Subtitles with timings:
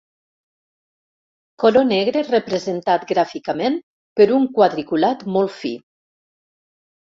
[1.63, 3.79] Color negre representat gràficament
[4.21, 5.77] per un quadriculat molt fi.